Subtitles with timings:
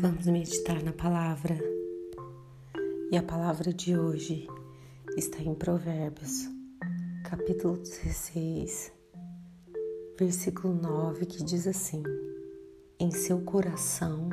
[0.00, 1.58] Vamos meditar na palavra.
[3.10, 4.46] E a palavra de hoje
[5.16, 6.48] está em Provérbios,
[7.24, 8.92] capítulo 16,
[10.16, 12.04] versículo 9, que diz assim:
[13.00, 14.28] Em seu coração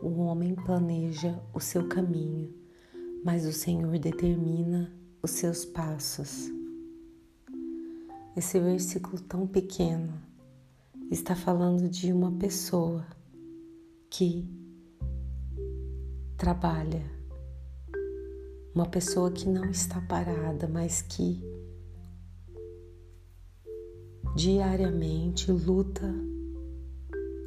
[0.00, 2.54] o homem planeja o seu caminho,
[3.24, 6.48] mas o Senhor determina os seus passos.
[8.36, 10.22] Esse versículo tão pequeno
[11.10, 13.04] está falando de uma pessoa
[14.08, 14.59] que
[16.40, 17.04] trabalha,
[18.74, 21.38] uma pessoa que não está parada, mas que
[24.34, 26.14] diariamente luta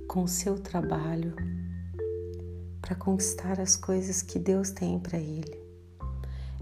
[0.08, 1.34] com seu trabalho
[2.84, 5.60] para conquistar as coisas que Deus tem para ele.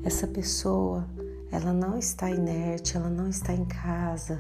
[0.02, 1.06] Essa pessoa,
[1.52, 4.40] ela não está inerte, ela não está em casa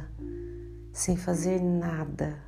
[0.93, 2.39] sem fazer nada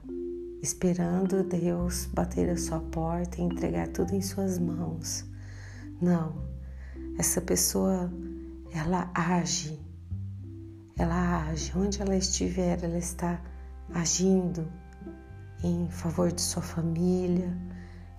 [0.62, 5.33] esperando Deus bater a sua porta e entregar tudo em suas mãos.
[6.04, 6.34] Não,
[7.18, 8.12] essa pessoa,
[8.74, 9.80] ela age,
[10.98, 13.42] ela age, onde ela estiver, ela está
[13.94, 14.68] agindo
[15.64, 17.58] em favor de sua família,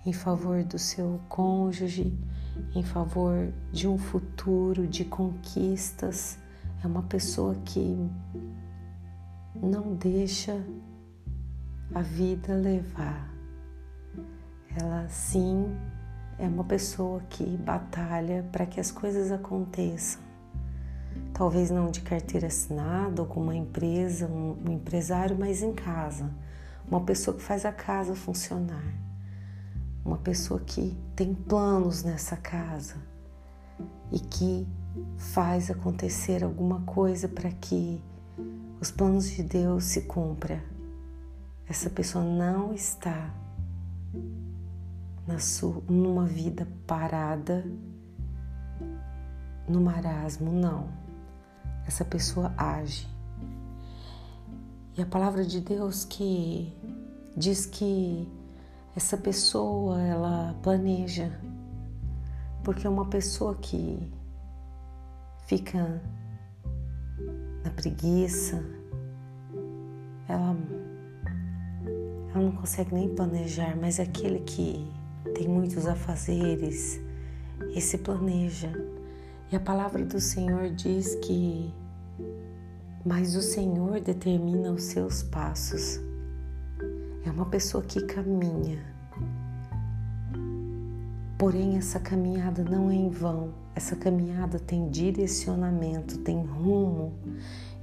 [0.03, 2.17] em favor do seu cônjuge,
[2.73, 6.39] em favor de um futuro, de conquistas.
[6.83, 7.95] É uma pessoa que
[9.53, 10.59] não deixa
[11.93, 13.31] a vida levar.
[14.75, 15.67] Ela sim
[16.37, 20.21] é uma pessoa que batalha para que as coisas aconteçam.
[21.33, 26.29] Talvez não de carteira assinada ou com uma empresa, um, um empresário, mas em casa.
[26.89, 28.93] Uma pessoa que faz a casa funcionar.
[30.03, 32.95] Uma pessoa que tem planos nessa casa
[34.11, 34.67] e que
[35.17, 38.01] faz acontecer alguma coisa para que
[38.79, 40.75] os planos de Deus se cumpram
[41.67, 43.33] essa pessoa não está
[45.27, 47.65] na sua, numa vida parada,
[49.67, 50.89] no marasmo, não.
[51.87, 53.07] Essa pessoa age.
[54.97, 56.73] E a palavra de Deus que
[57.35, 58.27] diz que
[58.95, 61.37] essa pessoa ela planeja,
[62.63, 63.99] porque uma pessoa que
[65.47, 66.01] fica
[67.63, 68.63] na preguiça,
[70.27, 70.55] ela
[72.33, 74.85] ela não consegue nem planejar, mas aquele que
[75.35, 76.99] tem muitos afazeres,
[77.75, 78.71] esse planeja.
[79.51, 81.73] E a palavra do Senhor diz que,
[83.05, 85.99] mas o Senhor determina os seus passos.
[87.25, 88.81] É uma pessoa que caminha.
[91.37, 93.53] Porém, essa caminhada não é em vão.
[93.75, 97.13] Essa caminhada tem direcionamento, tem rumo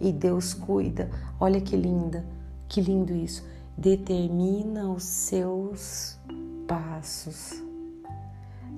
[0.00, 1.10] e Deus cuida.
[1.38, 2.24] Olha que linda,
[2.66, 3.44] que lindo isso
[3.76, 6.18] determina os seus.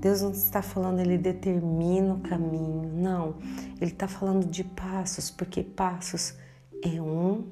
[0.00, 3.36] Deus não está falando ele determina o caminho, não.
[3.80, 6.34] Ele está falando de passos, porque passos
[6.82, 7.46] é um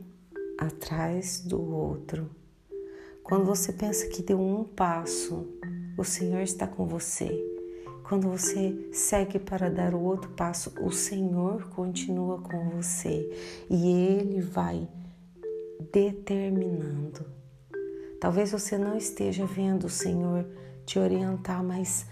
[0.59, 2.31] atrás do outro.
[3.23, 5.47] Quando você pensa que deu um passo,
[5.97, 7.43] o Senhor está com você.
[8.03, 13.31] Quando você segue para dar o outro passo, o Senhor continua com você
[13.71, 14.87] e Ele vai
[15.91, 17.42] determinando.
[18.23, 20.47] Talvez você não esteja vendo o Senhor
[20.87, 22.07] te orientar, mas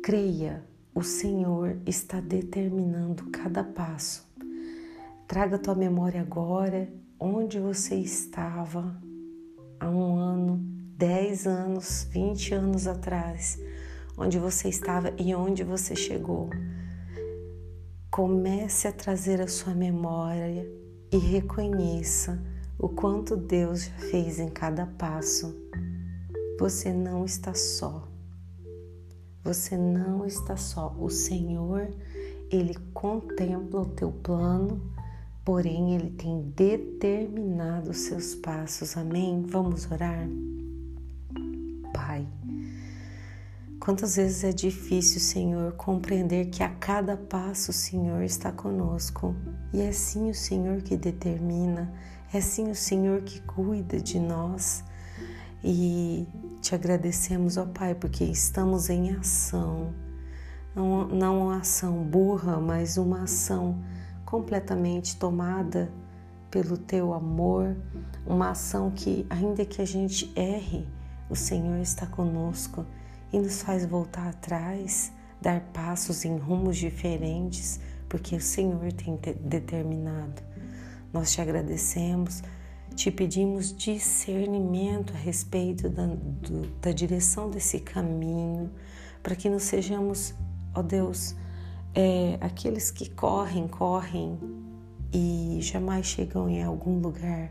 [0.00, 4.24] creia, o Senhor está determinando cada passo.
[5.26, 6.88] Traga tua memória agora
[7.18, 8.96] onde você estava
[9.80, 10.60] há um ano,
[10.96, 13.58] dez anos, vinte anos atrás,
[14.16, 16.48] onde você estava e onde você chegou.
[18.08, 20.64] Comece a trazer a sua memória
[21.10, 22.40] e reconheça
[22.84, 25.56] o quanto Deus já fez em cada passo.
[26.60, 28.06] Você não está só.
[29.42, 30.94] Você não está só.
[30.98, 31.88] O Senhor,
[32.50, 34.82] ele contempla o teu plano,
[35.46, 38.98] porém ele tem determinado os seus passos.
[38.98, 39.42] Amém?
[39.46, 40.28] Vamos orar?
[41.94, 42.28] Pai,
[43.80, 49.34] Quantas vezes é difícil, Senhor, compreender que a cada passo o Senhor está conosco
[49.74, 51.92] e é sim o Senhor que determina,
[52.32, 54.84] é sim o Senhor que cuida de nós.
[55.64, 56.28] E
[56.62, 59.92] te agradecemos, ó Pai, porque estamos em ação,
[60.76, 63.82] não, não uma ação burra, mas uma ação
[64.24, 65.90] completamente tomada
[66.52, 67.76] pelo teu amor,
[68.24, 70.86] uma ação que, ainda que a gente erre,
[71.28, 72.86] o Senhor está conosco
[73.32, 75.10] e nos faz voltar atrás,
[75.40, 77.80] dar passos em rumos diferentes,
[78.14, 80.40] porque o Senhor tem determinado.
[81.12, 82.44] Nós te agradecemos,
[82.94, 88.70] te pedimos discernimento a respeito da, do, da direção desse caminho,
[89.20, 90.32] para que não sejamos,
[90.72, 91.34] ó Deus,
[91.92, 94.38] é, aqueles que correm, correm
[95.12, 97.50] e jamais chegam em algum lugar.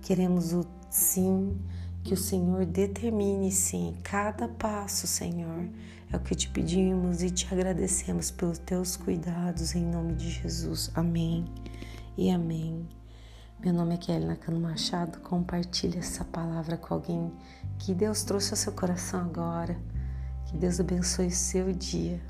[0.00, 1.56] Queremos o sim,
[2.02, 5.68] que o Senhor determine sim cada passo, Senhor.
[6.12, 10.90] É o que te pedimos e te agradecemos pelos teus cuidados em nome de Jesus.
[10.94, 11.44] Amém
[12.16, 12.86] e amém.
[13.60, 15.20] Meu nome é Kelly Nakano Machado.
[15.20, 17.32] Compartilhe essa palavra com alguém
[17.78, 19.80] que Deus trouxe ao seu coração agora.
[20.46, 22.20] Que Deus abençoe o seu dia.